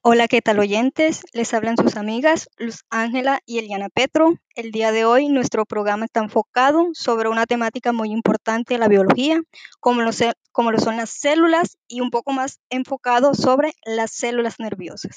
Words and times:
Hola, 0.00 0.28
¿qué 0.28 0.40
tal 0.40 0.60
oyentes? 0.60 1.22
Les 1.32 1.52
hablan 1.52 1.76
sus 1.76 1.96
amigas 1.96 2.48
Luz 2.56 2.84
Ángela 2.88 3.40
y 3.46 3.58
Eliana 3.58 3.88
Petro. 3.88 4.34
El 4.54 4.70
día 4.70 4.92
de 4.92 5.04
hoy 5.04 5.28
nuestro 5.28 5.66
programa 5.66 6.04
está 6.04 6.20
enfocado 6.20 6.90
sobre 6.92 7.28
una 7.28 7.46
temática 7.46 7.92
muy 7.92 8.12
importante 8.12 8.74
de 8.74 8.78
la 8.78 8.86
biología, 8.86 9.42
como 9.80 10.02
lo, 10.02 10.12
como 10.52 10.70
lo 10.70 10.78
son 10.78 10.96
las 10.96 11.10
células 11.10 11.78
y 11.88 12.00
un 12.00 12.10
poco 12.10 12.30
más 12.30 12.60
enfocado 12.70 13.34
sobre 13.34 13.72
las 13.84 14.12
células 14.12 14.60
nerviosas. 14.60 15.16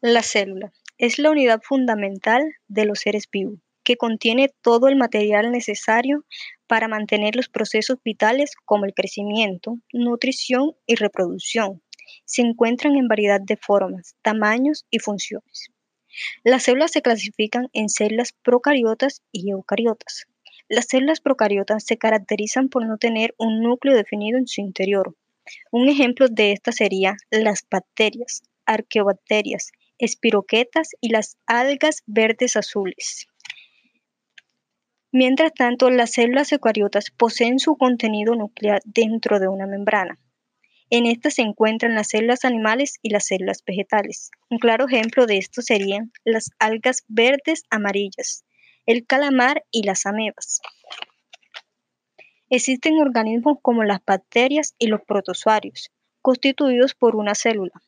La 0.00 0.24
célula 0.24 0.72
es 1.02 1.18
la 1.18 1.32
unidad 1.32 1.60
fundamental 1.64 2.44
de 2.68 2.84
los 2.84 3.00
seres 3.00 3.28
vivos, 3.28 3.58
que 3.82 3.96
contiene 3.96 4.54
todo 4.62 4.86
el 4.86 4.94
material 4.94 5.50
necesario 5.50 6.24
para 6.68 6.86
mantener 6.86 7.34
los 7.34 7.48
procesos 7.48 7.98
vitales 8.04 8.52
como 8.64 8.84
el 8.84 8.94
crecimiento, 8.94 9.78
nutrición 9.92 10.76
y 10.86 10.94
reproducción. 10.94 11.82
Se 12.24 12.42
encuentran 12.42 12.94
en 12.94 13.08
variedad 13.08 13.40
de 13.40 13.56
formas, 13.56 14.14
tamaños 14.22 14.86
y 14.90 15.00
funciones. 15.00 15.70
Las 16.44 16.62
células 16.62 16.92
se 16.92 17.02
clasifican 17.02 17.66
en 17.72 17.88
células 17.88 18.32
procariotas 18.40 19.22
y 19.32 19.50
eucariotas. 19.50 20.26
Las 20.68 20.86
células 20.86 21.20
procariotas 21.20 21.84
se 21.84 21.98
caracterizan 21.98 22.68
por 22.68 22.86
no 22.86 22.96
tener 22.96 23.34
un 23.38 23.60
núcleo 23.60 23.96
definido 23.96 24.38
en 24.38 24.46
su 24.46 24.60
interior. 24.60 25.16
Un 25.72 25.88
ejemplo 25.88 26.28
de 26.28 26.52
estas 26.52 26.76
serían 26.76 27.16
las 27.32 27.66
bacterias, 27.68 28.44
arqueobacterias, 28.66 29.72
espiroquetas 29.98 30.90
y 31.00 31.10
las 31.10 31.36
algas 31.46 32.02
verdes 32.06 32.56
azules. 32.56 33.26
Mientras 35.12 35.52
tanto, 35.52 35.90
las 35.90 36.12
células 36.12 36.52
eucariotas 36.52 37.10
poseen 37.10 37.58
su 37.58 37.76
contenido 37.76 38.34
nuclear 38.34 38.80
dentro 38.84 39.38
de 39.40 39.48
una 39.48 39.66
membrana. 39.66 40.18
En 40.88 41.06
esta 41.06 41.30
se 41.30 41.42
encuentran 41.42 41.94
las 41.94 42.08
células 42.08 42.44
animales 42.44 42.98
y 43.02 43.10
las 43.10 43.26
células 43.26 43.62
vegetales. 43.66 44.30
Un 44.50 44.58
claro 44.58 44.86
ejemplo 44.86 45.26
de 45.26 45.38
esto 45.38 45.62
serían 45.62 46.12
las 46.24 46.50
algas 46.58 47.04
verdes 47.08 47.64
amarillas, 47.70 48.44
el 48.86 49.06
calamar 49.06 49.64
y 49.70 49.84
las 49.84 50.06
amebas. 50.06 50.60
Existen 52.48 52.98
organismos 52.98 53.58
como 53.62 53.84
las 53.84 54.04
bacterias 54.04 54.74
y 54.78 54.88
los 54.88 55.00
protozoarios, 55.02 55.90
constituidos 56.20 56.94
por 56.94 57.16
una 57.16 57.34
célula, 57.34 57.82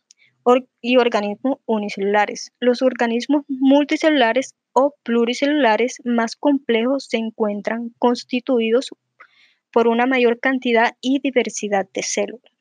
y 0.81 0.97
organismos 0.97 1.59
unicelulares. 1.67 2.53
Los 2.61 2.83
organismos 2.83 3.45
multicelulares 3.49 4.55
o 4.73 4.95
pluricelulares 5.03 6.01
más 6.05 6.37
complejos 6.37 7.07
se 7.09 7.17
encuentran 7.17 7.91
constituidos 7.99 8.91
por 9.73 9.89
una 9.89 10.07
mayor 10.07 10.39
cantidad 10.41 10.97
y 11.01 11.21
diversidad 11.21 11.87
de 11.93 12.03
células. 12.03 12.53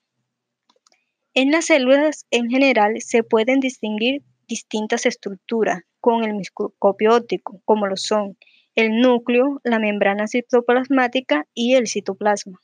En 1.33 1.51
las 1.51 1.65
células 1.65 2.25
en 2.31 2.49
general 2.49 3.01
se 3.01 3.23
pueden 3.23 3.59
distinguir 3.59 4.21
distintas 4.47 5.05
estructuras 5.05 5.81
con 5.99 6.23
el 6.23 6.33
microscopio 6.33 7.15
óptico, 7.15 7.61
como 7.65 7.87
lo 7.87 7.97
son 7.97 8.37
el 8.75 8.99
núcleo, 8.99 9.61
la 9.63 9.79
membrana 9.79 10.27
citoplasmática 10.27 11.45
y 11.53 11.75
el 11.75 11.87
citoplasma. 11.87 12.59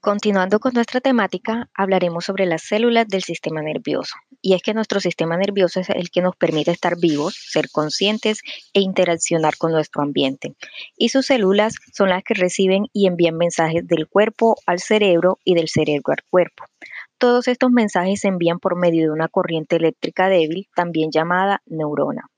Continuando 0.00 0.60
con 0.60 0.74
nuestra 0.74 1.00
temática, 1.00 1.68
hablaremos 1.74 2.24
sobre 2.24 2.46
las 2.46 2.62
células 2.62 3.08
del 3.08 3.24
sistema 3.24 3.62
nervioso. 3.62 4.14
Y 4.40 4.54
es 4.54 4.62
que 4.62 4.72
nuestro 4.72 5.00
sistema 5.00 5.36
nervioso 5.36 5.80
es 5.80 5.90
el 5.90 6.10
que 6.10 6.22
nos 6.22 6.36
permite 6.36 6.70
estar 6.70 6.96
vivos, 6.96 7.34
ser 7.34 7.68
conscientes 7.68 8.42
e 8.72 8.80
interaccionar 8.80 9.56
con 9.56 9.72
nuestro 9.72 10.02
ambiente. 10.02 10.54
Y 10.96 11.08
sus 11.08 11.26
células 11.26 11.74
son 11.92 12.10
las 12.10 12.22
que 12.22 12.34
reciben 12.34 12.86
y 12.92 13.08
envían 13.08 13.36
mensajes 13.36 13.88
del 13.88 14.06
cuerpo 14.06 14.54
al 14.66 14.78
cerebro 14.78 15.40
y 15.42 15.56
del 15.56 15.68
cerebro 15.68 16.12
al 16.12 16.22
cuerpo. 16.30 16.64
Todos 17.18 17.48
estos 17.48 17.72
mensajes 17.72 18.20
se 18.20 18.28
envían 18.28 18.60
por 18.60 18.76
medio 18.76 19.02
de 19.02 19.10
una 19.10 19.26
corriente 19.26 19.74
eléctrica 19.74 20.28
débil, 20.28 20.68
también 20.76 21.10
llamada 21.10 21.60
neurona. 21.66 22.30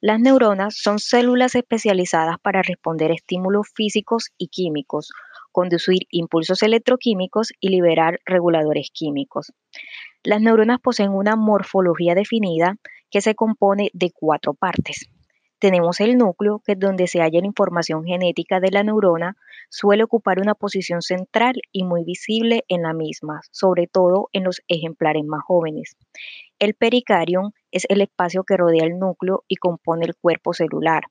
Las 0.00 0.20
neuronas 0.20 0.76
son 0.76 0.98
células 0.98 1.56
especializadas 1.56 2.36
para 2.40 2.62
responder 2.62 3.10
a 3.10 3.14
estímulos 3.14 3.68
físicos 3.74 4.30
y 4.38 4.48
químicos, 4.48 5.10
conducir 5.52 6.06
impulsos 6.10 6.62
electroquímicos 6.62 7.52
y 7.60 7.68
liberar 7.68 8.18
reguladores 8.24 8.90
químicos. 8.92 9.52
Las 10.24 10.40
neuronas 10.40 10.80
poseen 10.80 11.10
una 11.10 11.36
morfología 11.36 12.14
definida 12.14 12.76
que 13.10 13.20
se 13.20 13.34
compone 13.34 13.90
de 13.92 14.10
cuatro 14.12 14.54
partes. 14.54 15.08
Tenemos 15.62 16.00
el 16.00 16.18
núcleo, 16.18 16.60
que 16.66 16.72
es 16.72 16.78
donde 16.80 17.06
se 17.06 17.20
halla 17.20 17.38
la 17.38 17.46
información 17.46 18.04
genética 18.04 18.58
de 18.58 18.72
la 18.72 18.82
neurona, 18.82 19.36
suele 19.68 20.02
ocupar 20.02 20.40
una 20.40 20.56
posición 20.56 21.02
central 21.02 21.54
y 21.70 21.84
muy 21.84 22.02
visible 22.02 22.64
en 22.66 22.82
la 22.82 22.92
misma, 22.92 23.42
sobre 23.52 23.86
todo 23.86 24.28
en 24.32 24.42
los 24.42 24.60
ejemplares 24.66 25.22
más 25.24 25.42
jóvenes. 25.44 25.96
El 26.58 26.74
pericarium 26.74 27.52
es 27.70 27.86
el 27.88 28.00
espacio 28.00 28.42
que 28.42 28.56
rodea 28.56 28.84
el 28.84 28.98
núcleo 28.98 29.44
y 29.46 29.54
compone 29.54 30.04
el 30.04 30.16
cuerpo 30.16 30.52
celular, 30.52 31.04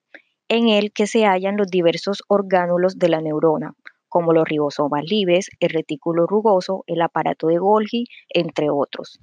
en 0.50 0.68
el 0.68 0.92
que 0.92 1.08
se 1.08 1.26
hallan 1.26 1.56
los 1.56 1.68
diversos 1.68 2.24
orgánulos 2.28 3.00
de 3.00 3.08
la 3.08 3.22
neurona, 3.22 3.74
como 4.12 4.34
los 4.34 4.46
ribosomas 4.46 5.06
libres, 5.06 5.50
el 5.62 5.70
retículo 5.70 6.28
rugoso, 6.28 6.84
el 6.86 7.02
aparato 7.02 7.48
de 7.48 7.60
Golgi, 7.60 8.08
entre 8.28 8.70
otros. 8.70 9.22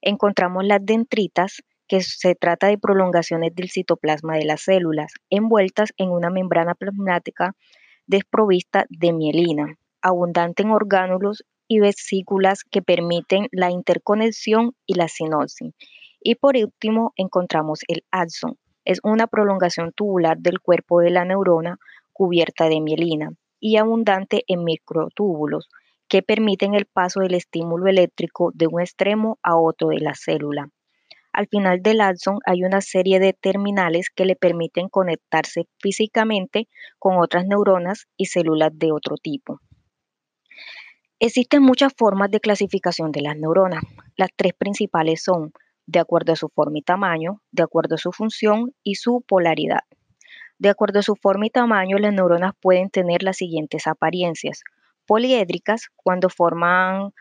Encontramos 0.00 0.64
las 0.64 0.80
dendritas, 0.82 1.62
que 1.86 2.00
se 2.00 2.34
trata 2.34 2.68
de 2.68 2.78
prolongaciones 2.78 3.54
del 3.54 3.68
citoplasma 3.68 4.36
de 4.36 4.46
las 4.46 4.62
células, 4.62 5.12
envueltas 5.28 5.92
en 5.98 6.08
una 6.08 6.30
membrana 6.30 6.74
plasmática 6.74 7.54
desprovista 8.06 8.86
de 8.88 9.12
mielina, 9.12 9.76
abundante 10.00 10.62
en 10.62 10.70
orgánulos 10.70 11.44
y 11.68 11.80
vesículas 11.80 12.64
que 12.64 12.80
permiten 12.80 13.48
la 13.52 13.70
interconexión 13.70 14.74
y 14.86 14.94
la 14.94 15.08
sinopsis. 15.08 15.74
Y 16.22 16.36
por 16.36 16.56
último 16.56 17.12
encontramos 17.16 17.80
el 17.86 18.02
axón. 18.10 18.56
Es 18.86 18.98
una 19.02 19.26
prolongación 19.26 19.92
tubular 19.92 20.38
del 20.38 20.58
cuerpo 20.58 21.00
de 21.00 21.10
la 21.10 21.26
neurona 21.26 21.76
cubierta 22.14 22.70
de 22.70 22.80
mielina 22.80 23.32
y 23.62 23.76
abundante 23.76 24.42
en 24.48 24.64
microtúbulos 24.64 25.68
que 26.08 26.20
permiten 26.20 26.74
el 26.74 26.84
paso 26.84 27.20
del 27.20 27.34
estímulo 27.34 27.88
eléctrico 27.88 28.50
de 28.54 28.66
un 28.66 28.80
extremo 28.80 29.38
a 29.42 29.56
otro 29.56 29.88
de 29.88 30.00
la 30.00 30.14
célula. 30.14 30.68
Al 31.32 31.46
final 31.46 31.80
del 31.80 32.00
axón 32.00 32.40
hay 32.44 32.64
una 32.64 32.80
serie 32.80 33.20
de 33.20 33.32
terminales 33.32 34.10
que 34.10 34.26
le 34.26 34.34
permiten 34.34 34.88
conectarse 34.88 35.68
físicamente 35.78 36.68
con 36.98 37.18
otras 37.18 37.46
neuronas 37.46 38.08
y 38.16 38.26
células 38.26 38.72
de 38.74 38.90
otro 38.90 39.16
tipo. 39.16 39.60
Existen 41.20 41.62
muchas 41.62 41.92
formas 41.96 42.32
de 42.32 42.40
clasificación 42.40 43.12
de 43.12 43.22
las 43.22 43.36
neuronas. 43.36 43.84
Las 44.16 44.30
tres 44.34 44.54
principales 44.54 45.22
son 45.22 45.52
de 45.86 46.00
acuerdo 46.00 46.32
a 46.32 46.36
su 46.36 46.48
forma 46.48 46.78
y 46.78 46.82
tamaño, 46.82 47.40
de 47.52 47.62
acuerdo 47.62 47.94
a 47.94 47.98
su 47.98 48.10
función 48.10 48.74
y 48.82 48.96
su 48.96 49.22
polaridad. 49.26 49.82
De 50.58 50.68
acuerdo 50.68 51.00
a 51.00 51.02
su 51.02 51.16
forma 51.16 51.46
y 51.46 51.50
tamaño, 51.50 51.98
las 51.98 52.12
neuronas 52.12 52.52
pueden 52.60 52.90
tener 52.90 53.22
las 53.22 53.36
siguientes 53.36 53.86
apariencias. 53.86 54.62
Poliédricas, 55.06 55.88
cuando, 55.96 56.28
forman, 56.28 57.12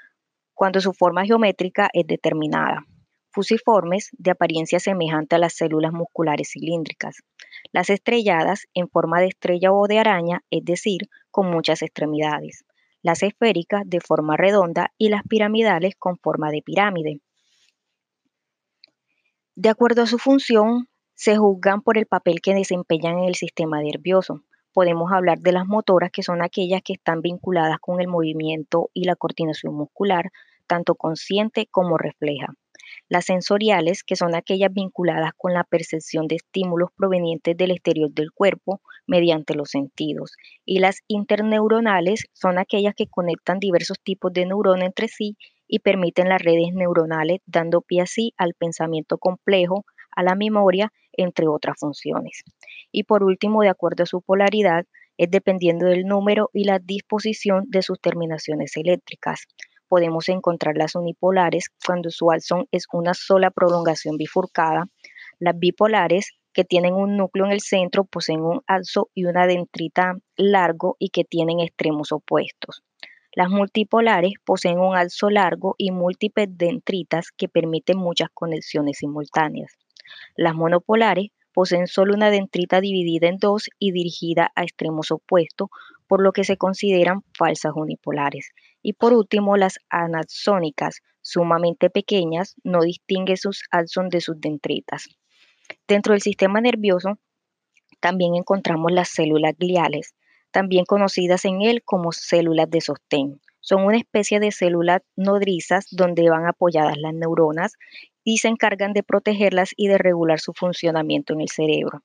cuando 0.54 0.80
su 0.82 0.94
forma 0.94 1.26
geométrica 1.26 1.90
es 1.94 2.06
determinada. 2.06 2.86
Fusiformes, 3.32 4.10
de 4.18 4.32
apariencia 4.32 4.80
semejante 4.80 5.36
a 5.36 5.40
las 5.40 5.54
células 5.54 5.94
musculares 5.94 6.52
cilíndricas. 6.52 7.24
Las 7.72 7.90
estrelladas, 7.90 8.68
en 8.74 8.90
forma 8.90 9.22
de 9.22 9.28
estrella 9.28 9.72
o 9.72 9.88
de 9.88 10.00
araña, 10.00 10.42
es 10.52 10.66
decir, 10.66 11.10
con 11.32 11.50
muchas 11.50 11.82
extremidades. 11.82 12.66
Las 13.02 13.24
esféricas, 13.24 13.84
de 13.86 14.02
forma 14.02 14.38
redonda, 14.38 14.92
y 14.98 15.10
las 15.10 15.24
piramidales, 15.24 15.96
con 15.98 16.18
forma 16.18 16.52
de 16.52 16.62
pirámide. 16.62 17.22
De 19.56 19.70
acuerdo 19.70 20.04
a 20.04 20.08
su 20.08 20.18
función, 20.18 20.88
se 21.22 21.38
juzgan 21.38 21.84
por 21.84 22.00
el 22.00 22.08
papel 22.08 22.42
que 22.42 22.56
desempeñan 22.56 23.20
en 23.20 23.26
el 23.26 23.36
sistema 23.36 23.80
nervioso. 23.80 24.42
Podemos 24.74 25.12
hablar 25.12 25.38
de 25.38 25.52
las 25.52 25.68
motoras, 25.68 26.10
que 26.12 26.24
son 26.24 26.42
aquellas 26.42 26.82
que 26.82 26.94
están 26.94 27.22
vinculadas 27.22 27.78
con 27.80 28.02
el 28.02 28.08
movimiento 28.08 28.90
y 28.96 29.04
la 29.04 29.16
coordinación 29.16 29.76
muscular, 29.76 30.32
tanto 30.66 30.96
consciente 30.96 31.68
como 31.70 32.00
refleja. 32.00 32.48
Las 33.08 33.26
sensoriales, 33.26 34.04
que 34.04 34.16
son 34.16 34.34
aquellas 34.34 34.74
vinculadas 34.74 35.34
con 35.38 35.54
la 35.54 35.64
percepción 35.64 36.26
de 36.26 36.38
estímulos 36.38 36.90
provenientes 36.98 37.56
del 37.56 37.70
exterior 37.70 38.10
del 38.10 38.32
cuerpo 38.32 38.82
mediante 39.06 39.54
los 39.54 39.70
sentidos. 39.70 40.32
Y 40.66 40.80
las 40.80 41.02
interneuronales 41.08 42.26
son 42.34 42.58
aquellas 42.58 42.96
que 42.96 43.06
conectan 43.06 43.60
diversos 43.60 44.00
tipos 44.02 44.34
de 44.34 44.48
neuronas 44.48 44.88
entre 44.88 45.08
sí 45.08 45.38
y 45.68 45.82
permiten 45.82 46.30
las 46.30 46.42
redes 46.42 46.74
neuronales, 46.74 47.42
dando 47.46 47.82
pie 47.82 48.02
así 48.02 48.34
al 48.38 48.56
pensamiento 48.56 49.20
complejo, 49.20 49.86
a 50.16 50.24
la 50.24 50.34
memoria, 50.34 50.92
entre 51.14 51.48
otras 51.48 51.76
funciones. 51.80 52.44
Y 52.92 53.04
por 53.04 53.24
último, 53.24 53.62
de 53.62 53.70
acuerdo 53.70 54.04
a 54.04 54.08
su 54.08 54.22
polaridad, 54.22 54.86
es 55.18 55.30
dependiendo 55.30 55.86
del 55.86 56.06
número 56.06 56.50
y 56.54 56.64
la 56.64 56.80
disposición 56.80 57.66
de 57.68 57.82
sus 57.84 58.00
terminaciones 58.00 58.76
eléctricas. 58.76 59.46
podemos 59.88 60.30
encontrar 60.30 60.78
las 60.78 60.96
unipolares 60.96 61.66
cuando 61.86 62.10
su 62.12 62.32
alzón 62.32 62.66
es 62.72 62.86
una 62.94 63.14
sola 63.14 63.52
prolongación 63.52 64.16
bifurcada. 64.16 64.86
Las 65.38 65.60
bipolares, 65.60 66.32
que 66.54 66.64
tienen 66.64 66.94
un 66.94 67.18
núcleo 67.18 67.46
en 67.46 67.52
el 67.52 67.60
centro, 67.60 68.06
poseen 68.06 68.42
un 68.42 68.62
alzo 68.68 69.10
y 69.14 69.26
una 69.26 69.48
dentrita 69.48 70.16
largo 70.38 70.96
y 70.98 71.10
que 71.10 71.26
tienen 71.26 71.60
extremos 71.60 72.14
opuestos. 72.14 72.84
Las 73.34 73.50
multipolares 73.50 74.34
poseen 74.44 74.80
un 74.80 74.96
alzo 74.96 75.30
largo 75.30 75.76
y 75.78 75.92
múltiples 75.92 76.48
dentritas 76.50 77.32
que 77.36 77.48
permiten 77.48 77.98
muchas 77.98 78.30
conexiones 78.34 78.98
simultáneas. 78.98 79.78
Las 80.36 80.56
monopolares 80.56 81.32
poseen 81.54 81.88
solo 81.88 82.14
una 82.14 82.30
dentrita 82.30 82.82
dividida 82.82 83.28
en 83.28 83.38
dos 83.38 83.70
y 83.80 83.92
dirigida 83.92 84.52
a 84.56 84.64
extremos 84.64 85.12
opuestos, 85.12 85.70
por 86.08 86.22
lo 86.22 86.32
que 86.32 86.44
se 86.44 86.58
consideran 86.58 87.24
falsas 87.38 87.74
unipolares. 87.76 88.52
Y 88.82 88.94
por 88.94 89.14
último, 89.14 89.58
las 89.58 89.80
anaxónicas, 89.90 91.02
sumamente 91.22 91.90
pequeñas, 91.90 92.56
no 92.64 92.82
distinguen 92.82 93.38
sus 93.38 93.64
alzón 93.72 94.10
de 94.10 94.22
sus 94.22 94.40
dentritas. 94.40 95.08
Dentro 95.88 96.14
del 96.14 96.22
sistema 96.22 96.62
nervioso 96.62 97.20
también 98.00 98.36
encontramos 98.36 98.92
las 98.92 99.10
células 99.10 99.54
gliales, 99.58 100.16
también 100.52 100.86
conocidas 100.86 101.46
en 101.46 101.62
él 101.62 101.84
como 101.84 102.12
células 102.12 102.70
de 102.70 102.82
sostén. 102.82 103.40
Son 103.62 103.84
una 103.84 103.98
especie 103.98 104.40
de 104.40 104.52
células 104.52 105.02
nodrizas 105.16 105.86
donde 105.92 106.30
van 106.30 106.48
apoyadas 106.48 106.98
las 106.98 107.14
neuronas 107.14 107.74
y 108.24 108.38
se 108.38 108.48
encargan 108.48 108.94
de 108.94 109.04
protegerlas 109.04 109.72
y 109.76 109.88
de 109.88 109.98
regular 109.98 110.40
su 110.40 110.54
funcionamiento 110.54 111.34
en 111.34 111.42
el 111.42 111.50
cerebro. 111.50 112.04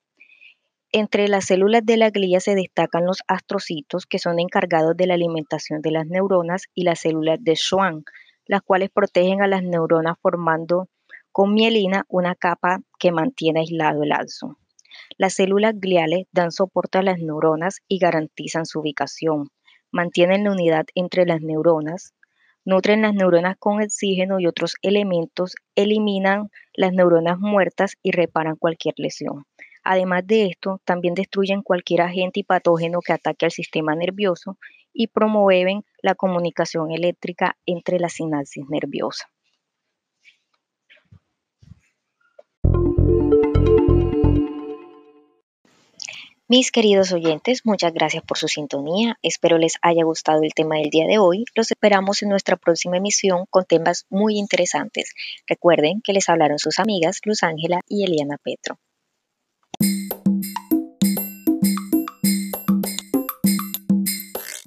Entre 0.93 1.29
las 1.29 1.47
células 1.47 1.85
de 1.85 1.97
la 1.97 2.11
glía 2.11 2.41
se 2.41 2.55
destacan 2.55 3.05
los 3.05 3.19
astrocitos, 3.29 4.07
que 4.07 4.19
son 4.19 4.39
encargados 4.39 4.97
de 4.97 5.07
la 5.07 5.15
alimentación 5.15 5.83
de 5.83 5.91
las 5.91 6.07
neuronas, 6.07 6.65
y 6.75 6.85
las 6.85 7.01
células 7.01 7.39
de 7.43 7.57
Schwann, 7.57 8.05
las 8.47 8.63
cuales 8.63 8.91
protegen 8.91 9.43
a 9.43 9.49
las 9.49 9.63
neuronas 9.63 10.17
formando 10.21 10.89
con 11.33 11.53
mielina 11.53 12.05
una 12.09 12.35
capa 12.35 12.81
que 12.99 13.13
mantiene 13.13 13.61
aislado 13.61 14.05
el 14.05 14.13
alzo. 14.13 14.57
Las 15.19 15.35
células 15.35 15.75
gliales 15.77 16.27
dan 16.33 16.51
soporte 16.51 16.99
a 16.99 17.03
las 17.03 17.19
neuronas 17.19 17.81
y 17.89 17.99
garantizan 17.99 18.65
su 18.65 18.81
ubicación, 18.81 19.51
mantienen 19.91 20.45
la 20.45 20.53
unidad 20.53 20.87
entre 20.95 21.27
las 21.27 21.43
neuronas, 21.43 22.15
nutren 22.67 23.01
las 23.03 23.15
neuronas 23.15 23.57
con 23.59 23.81
oxígeno 23.81 24.39
y 24.39 24.47
otros 24.47 24.75
elementos, 24.83 25.55
eliminan 25.77 26.51
las 26.75 26.93
neuronas 26.93 27.39
muertas 27.39 27.95
y 28.03 28.11
reparan 28.11 28.57
cualquier 28.57 28.95
lesión. 28.99 29.45
Además 29.83 30.27
de 30.27 30.47
esto, 30.47 30.81
también 30.85 31.15
destruyen 31.15 31.63
cualquier 31.63 32.03
agente 32.03 32.41
y 32.41 32.45
patógeno 32.45 32.99
que 33.01 33.13
ataque 33.13 33.47
al 33.47 33.53
sistema 33.53 33.95
nervioso 33.95 34.59
y 34.93 35.07
promueven 35.07 35.85
la 36.03 36.15
comunicación 36.15 36.91
eléctrica 36.91 37.57
entre 37.67 38.01
la 38.01 38.09
sinapsis 38.09 38.65
nerviosa. 38.69 39.29
Mis 46.49 46.71
queridos 46.71 47.11
oyentes, 47.11 47.63
muchas 47.65 47.93
gracias 47.93 48.23
por 48.23 48.39
su 48.39 48.47
sintonía. 48.47 49.19
Espero 49.21 49.59
les 49.59 49.79
haya 49.83 50.05
gustado 50.05 50.45
el 50.45 50.55
tema 50.55 50.77
del 50.77 50.91
día 50.91 51.05
de 51.09 51.19
hoy. 51.19 51.45
Los 51.57 51.73
esperamos 51.73 52.23
en 52.23 52.29
nuestra 52.29 52.55
próxima 52.57 52.99
emisión 52.99 53.47
con 53.51 53.65
temas 53.65 54.07
muy 54.11 54.39
interesantes. 54.39 55.13
Recuerden 55.49 56.03
que 56.03 56.13
les 56.13 56.29
hablaron 56.29 56.61
sus 56.61 56.79
amigas 56.79 57.19
Luz 57.25 57.43
Ángela 57.43 57.81
y 57.89 58.05
Eliana 58.05 58.39
Petro. 58.41 58.79